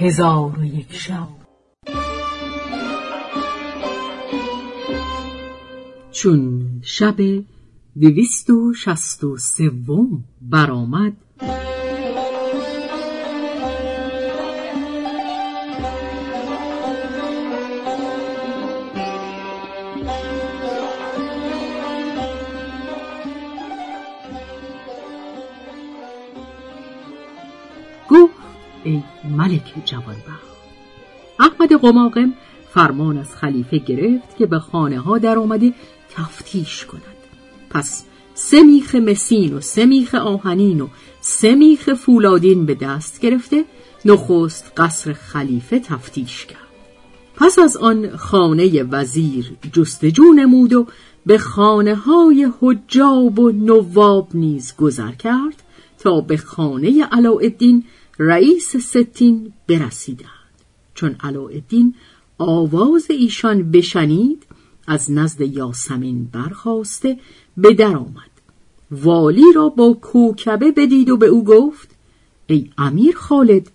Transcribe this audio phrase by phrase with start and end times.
[0.00, 1.28] هزار و یک شب.
[6.10, 7.16] چون شب
[8.00, 11.12] دویست و شست و سوم برآمد
[29.36, 30.50] ملک جوانبخت.
[31.40, 32.32] احمد قماقم
[32.74, 35.72] فرمان از خلیفه گرفت که به خانه ها در آمده
[36.10, 37.02] تفتیش کند.
[37.70, 38.04] پس
[38.34, 40.88] سه میخ مسین و سه میخ آهنین و
[41.20, 43.64] سه میخ فولادین به دست گرفته
[44.04, 46.60] نخست قصر خلیفه تفتیش کرد.
[47.36, 50.86] پس از آن خانه وزیر جستجو نمود و
[51.26, 55.62] به خانه های حجاب و نواب نیز گذر کرد
[55.98, 57.84] تا به خانه علاءالدین
[58.22, 60.28] رئیس ستین برسیدند.
[60.94, 61.94] چون علاءالدین
[62.38, 64.46] آواز ایشان بشنید
[64.86, 67.18] از نزد یاسمین برخواسته
[67.56, 68.30] به در آمد.
[68.90, 71.90] والی را با کوکبه بدید و به او گفت
[72.46, 73.70] ای امیر خالد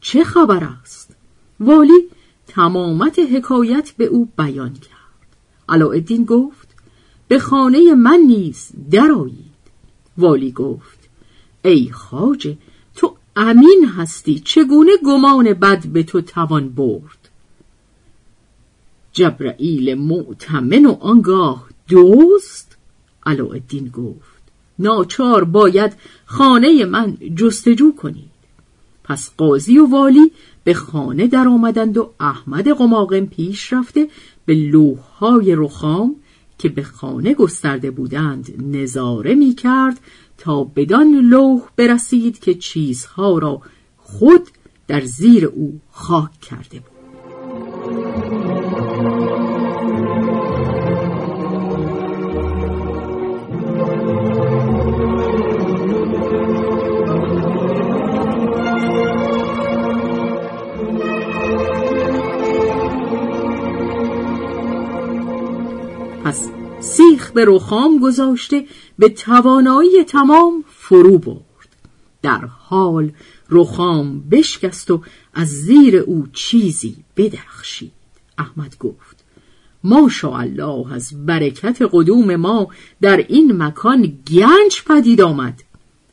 [0.00, 1.16] چه خبر است؟
[1.60, 2.08] والی
[2.46, 5.26] تمامت حکایت به او بیان کرد.
[5.68, 6.68] علاءالدین گفت
[7.28, 9.56] به خانه من نیز درآیید.
[10.18, 11.08] والی گفت
[11.64, 12.58] ای خاجه
[13.36, 17.28] امین هستی چگونه گمان بد به تو توان برد؟
[19.12, 22.76] جبرائیل معتمن و آنگاه دوست
[23.26, 24.42] علاءالدین گفت
[24.78, 25.92] ناچار باید
[26.26, 28.36] خانه من جستجو کنید.
[29.04, 30.32] پس قاضی و والی
[30.64, 34.08] به خانه در آمدند و احمد قماقم پیش رفته
[34.46, 36.16] به لوحهای رخام
[36.58, 40.00] که به خانه گسترده بودند نظاره می کرد
[40.38, 43.60] تا بدان لوح برسید که چیزها را
[43.96, 44.48] خود
[44.86, 46.95] در زیر او خاک کرده بود.
[67.36, 68.64] به رخام گذاشته
[68.98, 71.68] به توانایی تمام فرو برد.
[72.22, 73.12] در حال
[73.50, 75.02] رخام بشکست و
[75.34, 77.92] از زیر او چیزی بدرخشید
[78.38, 79.24] احمد گفت
[80.24, 82.68] الله از برکت قدوم ما
[83.00, 84.02] در این مکان
[84.32, 85.62] گنج پدید آمد.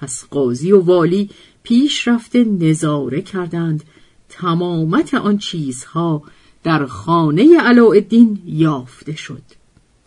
[0.00, 1.30] پس قاضی و والی
[1.62, 3.84] پیش رفته نظاره کردند.
[4.28, 6.22] تمامت آن چیزها
[6.62, 9.42] در خانه علاءالدین یافته شد.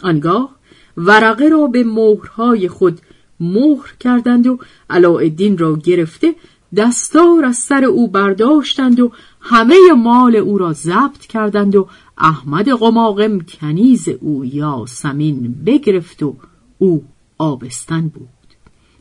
[0.03, 0.59] آنگاه
[0.99, 2.99] ورقه را به مهرهای خود
[3.39, 6.35] مهر کردند و علاءالدین را گرفته
[6.75, 9.11] دستار از سر او برداشتند و
[9.41, 11.87] همه مال او را ضبط کردند و
[12.17, 16.35] احمد قماقم کنیز او یا سمین بگرفت و
[16.77, 17.03] او
[17.37, 18.29] آبستن بود.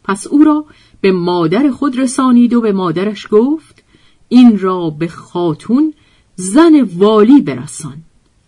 [0.05, 0.65] پس او را
[1.01, 3.85] به مادر خود رسانید و به مادرش گفت
[4.29, 5.95] این را به خاتون
[6.37, 7.97] زن والی برسان.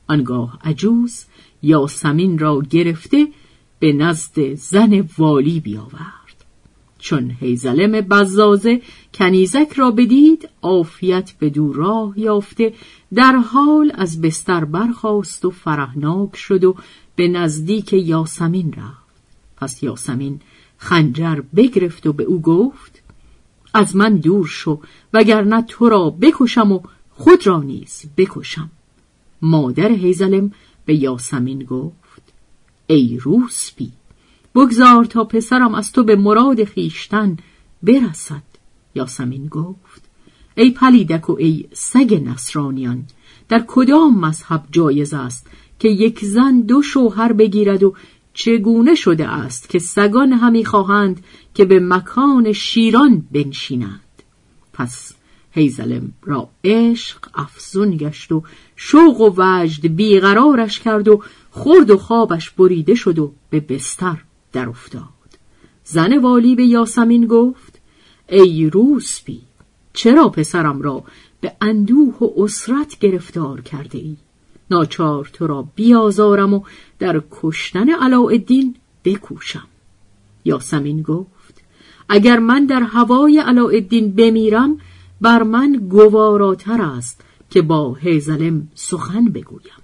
[0.09, 1.25] آنگاه عجوز
[1.62, 3.28] یاسمین را گرفته
[3.80, 6.20] به نزد زن والی بیاورد.
[6.98, 8.82] چون هیزلم بزازه
[9.14, 12.74] کنیزک را بدید عافیت به دو راه یافته
[13.14, 16.76] در حال از بستر برخاست و فرهناک شد و
[17.16, 19.10] به نزدیک یاسمین رفت.
[19.56, 20.40] پس یاسمین
[20.78, 23.02] خنجر بگرفت و به او گفت
[23.74, 24.80] از من دور شو
[25.12, 26.80] وگرنه تو را بکشم و
[27.10, 28.70] خود را نیز بکشم.
[29.42, 30.52] مادر هیزلم
[30.84, 32.00] به یاسمین گفت
[32.90, 33.92] ای روسپی
[34.54, 37.36] بگذار تا پسرم از تو به مراد خیشتن
[37.82, 38.42] برسد.
[38.94, 40.02] یاسمین گفت
[40.54, 43.04] ای پلیدک و ای سگ نصرانیان
[43.48, 45.46] در کدام مذهب جایز است
[45.78, 47.94] که یک زن دو شوهر بگیرد و
[48.34, 54.22] چگونه شده است که سگان همی خواهند که به مکان شیران بنشینند؟
[54.72, 55.14] پس
[55.52, 58.43] هیزلم را عشق افزون گشت و
[58.82, 64.19] شوق و وجد بیقرارش کرد و خورد و خوابش بریده شد و به بستر
[64.53, 65.05] در افتاد
[65.85, 67.81] زن والی به یاسمین گفت
[68.29, 69.41] ای روسپی
[69.93, 71.05] چرا پسرم را
[71.41, 74.17] به اندوه و اسرت گرفتار کرده ای؟
[74.71, 76.62] ناچار تو را بیازارم و
[76.99, 79.69] در کشتن علاءالدین بکوشم
[80.44, 81.62] یاسمین گفت
[82.09, 84.81] اگر من در هوای علاءالدین بمیرم
[85.21, 89.81] بر من گواراتر است که با هیزلم سخن بگویم.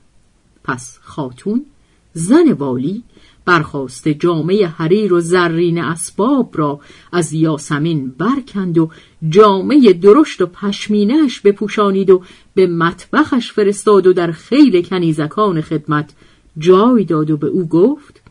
[0.64, 1.66] پس خاتون
[2.12, 3.02] زن والی
[3.44, 6.80] برخواست جامعه حریر و زرین اسباب را
[7.12, 8.90] از یاسمین برکند و
[9.28, 12.22] جامعه درشت و پشمینش بپوشانید و
[12.54, 16.12] به مطبخش فرستاد و در خیل کنیزکان خدمت
[16.58, 18.22] جای داد و به او گفت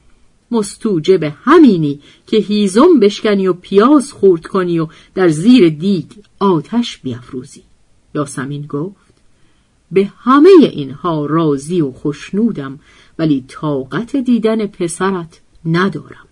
[0.51, 7.63] مستوجب همینی که هیزم بشکنی و پیاز خورد کنی و در زیر دیگ آتش بیافروزی
[8.15, 9.04] یاسمین گفت
[9.91, 12.79] به همه اینها راضی و خوشنودم
[13.19, 16.27] ولی طاقت دیدن پسرت ندارم.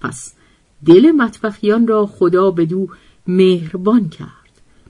[0.00, 0.34] پس
[0.86, 2.88] دل مطبخیان را خدا به دو
[3.26, 4.30] مهربان کرد.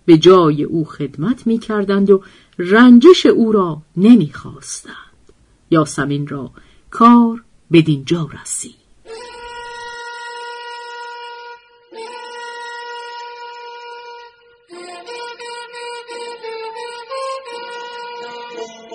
[0.05, 2.23] به جای او خدمت می کردند و
[2.59, 4.95] رنجش او را نمی خواستند
[5.71, 6.51] یاسمین را
[6.91, 8.84] کار بدینجا رسید.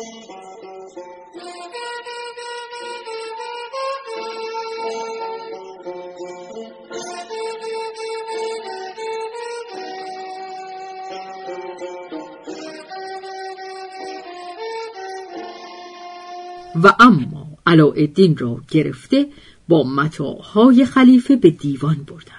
[17.00, 19.26] اما علاءالدین را گرفته
[19.68, 22.38] با متاعهای خلیفه به دیوان بردند.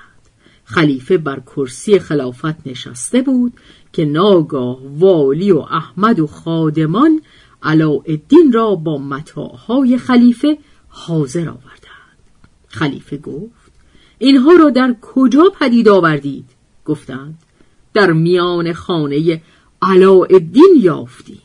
[0.64, 3.54] خلیفه بر کرسی خلافت نشسته بود
[3.94, 7.22] که ناگاه والی و احمد و خادمان
[7.64, 10.58] علاءالدین را با متاعهای خلیفه
[10.88, 12.18] حاضر آوردند.
[12.68, 13.72] خلیفه گفت
[14.18, 16.46] اینها را در کجا پدید آوردید؟
[16.86, 17.38] گفتند
[17.94, 19.42] در میان خانه
[19.82, 21.42] علاءالدین یافتیم.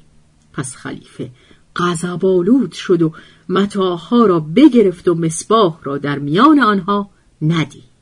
[0.52, 1.30] پس خلیفه
[1.76, 3.12] غضبآلود شد و
[3.48, 7.10] متاعها را بگرفت و مصباح را در میان آنها
[7.42, 7.94] ندید.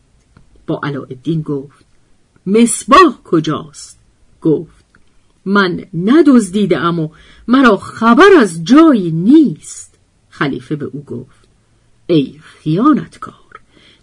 [0.67, 1.85] با علاءالدین گفت
[2.47, 3.99] مصباح کجاست؟
[4.43, 4.82] گفت
[5.45, 7.09] من ندزدیدم و
[7.49, 9.99] مرا خبر از جایی نیست.
[10.31, 11.49] خلیفه به او گفت
[12.07, 13.35] ای خیانتکار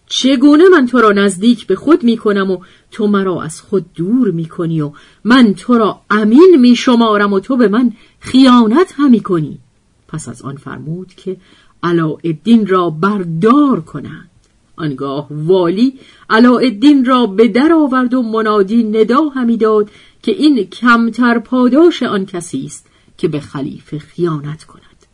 [0.10, 2.58] چگونه من تو را نزدیک به خود می کنم و
[2.92, 4.92] تو مرا از خود دور می کنی و
[5.24, 9.60] من تو را امین می شمارم و تو به من خیانت همی کنی؟
[10.08, 11.38] پس از آن فرمود که
[11.84, 14.30] علاءالدین را بردار کنند.
[14.76, 15.94] آنگاه والی
[16.30, 19.90] علاءالدین را به در آورد و منادی ندا همی داد
[20.24, 22.86] که این کمتر پاداش آن کسی است
[23.18, 25.06] که به خلیفه خیانت کند.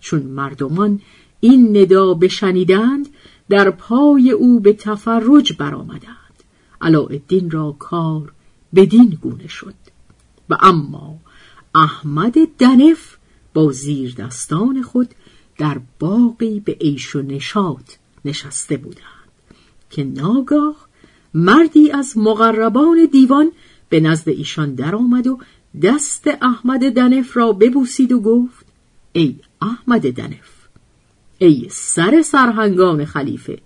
[0.00, 1.00] چون مردمان
[1.40, 3.08] این ندا بشنیدند
[3.48, 6.16] در پای او به تفرج برآمدند.
[6.80, 8.32] علاءالدین را کار
[8.74, 9.74] بدین گونه شد.
[10.50, 11.18] و اما
[11.74, 13.16] احمد دنف
[13.54, 15.08] با زیر دستان خود
[15.58, 17.92] در باقی به عیش و نشاط
[18.24, 19.04] نشسته بودند.
[19.90, 20.76] که ناگاه
[21.34, 23.52] مردی از مقربان دیوان
[23.90, 25.38] به نزد ایشان درآمد و
[25.82, 28.66] دست احمد دنف را ببوسید و گفت
[29.12, 30.60] ای احمد دنف
[31.38, 33.58] ای سر سرهنگان خلیفه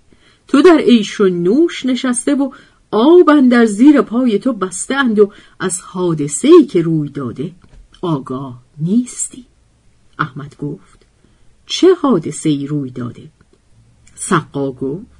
[0.49, 2.51] تو در عیش و نوش نشسته و
[2.91, 7.53] آب در زیر پای تو بسته اند و از حادثه ای که روی داده
[8.03, 9.45] آگاه نیستی.
[10.19, 11.07] احمد گفت
[11.67, 13.31] چه حادثه ای روی داده؟
[14.15, 15.14] سقا گفت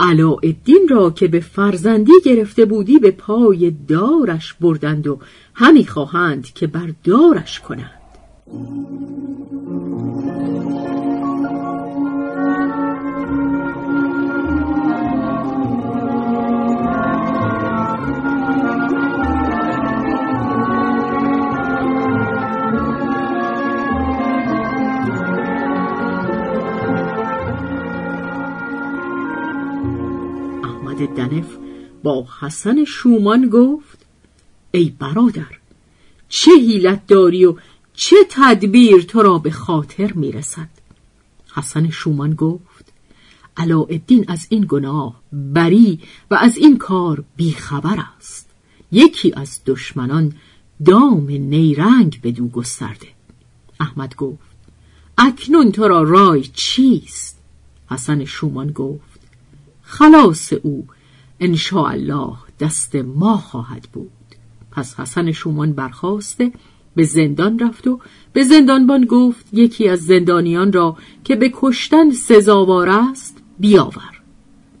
[0.00, 5.18] علاءالدین را که به فرزندی گرفته بودی به پای دارش بردند و
[5.54, 8.00] همی خواهند که بر دارش کنند.
[32.02, 33.98] با حسن شومان گفت
[34.72, 35.58] ای برادر
[36.28, 37.56] چه حیلت داری و
[37.94, 40.68] چه تدبیر تو را به خاطر می‌رسد؟
[41.54, 42.92] حسن شومان گفت
[43.56, 48.48] علاءالدین از این گناه بری و از این کار بیخبر است.
[48.92, 50.32] یکی از دشمنان
[50.84, 53.08] دام نیرنگ به دو گسترده.
[53.80, 54.50] احمد گفت
[55.18, 57.38] اکنون تو را رای چیست؟
[57.90, 59.20] حسن شومان گفت
[59.82, 60.86] خلاص او
[61.40, 64.10] الله دست ما خواهد بود.
[64.70, 66.52] پس حسن شومان برخواسته
[66.96, 68.00] به زندان رفت و
[68.32, 74.20] به زندانبان گفت یکی از زندانیان را که به کشتن سزاوار است بیاور.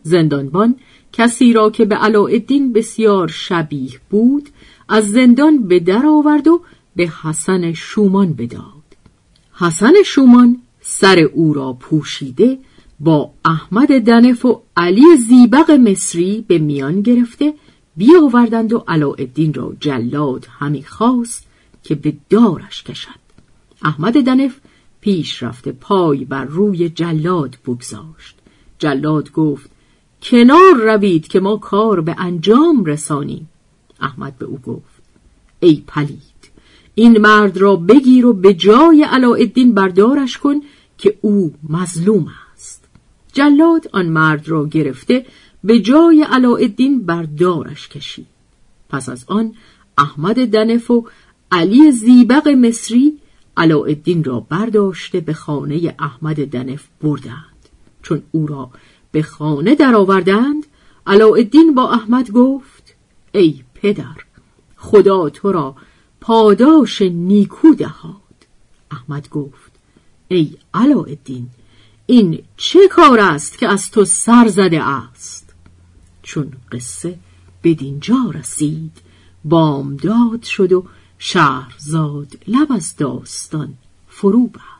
[0.02, 0.76] زندانبان
[1.12, 4.48] کسی را که به علاءالدین بسیار شبیه بود
[4.88, 6.62] از زندان به در آورد و
[6.96, 8.80] به حسن شومان بداد.
[9.52, 12.58] حسن شومان سر او را پوشیده
[13.00, 17.54] با احمد دنف و علی زیبق مصری به میان گرفته
[17.96, 21.46] بیاوردند و علاءالدین را جلاد همی خواست
[21.82, 23.20] که به دارش کشد.
[23.82, 24.60] احمد دنف
[25.00, 28.36] پیش رفته پای بر روی جلاد بگذاشت.
[28.78, 29.70] جلاد گفت
[30.22, 33.48] کنار روید که ما کار به انجام رسانیم.
[34.00, 35.02] احمد به او گفت
[35.60, 36.20] ای پلید
[36.94, 40.60] این مرد را بگیر و به جای علاءالدین بردارش کن
[40.98, 42.26] که او مظلوم
[43.32, 45.26] جلاد آن مرد را گرفته
[45.64, 48.26] به جای علاءالدین بردارش کشید.
[48.88, 49.54] پس از آن
[49.98, 51.06] احمد دنف و
[51.52, 53.18] علی زیبق مصری
[53.56, 57.68] علاءالدین را برداشته به خانه احمد دنف بردند.
[58.02, 58.70] چون او را
[59.12, 60.66] به خانه درآوردند
[61.06, 62.94] علاءالدین با احمد گفت
[63.32, 64.16] ای پدر
[64.76, 65.76] خدا تو را
[66.20, 68.14] پاداش نیکو دهاد.
[68.90, 69.72] احمد گفت
[70.28, 71.48] ای علاءالدین
[72.10, 75.54] این چه کار است که از تو سر زده است؟
[76.22, 77.18] چون قصه
[77.64, 78.92] بدینجا رسید
[79.44, 80.84] بامداد شد و
[81.18, 83.74] شهرزاد لب از داستان
[84.08, 84.79] فرو بست